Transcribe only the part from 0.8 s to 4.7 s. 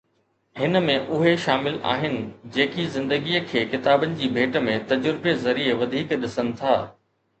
۾ اھي شامل آھن جيڪي زندگيءَ کي ڪتابن جي ڀيٽ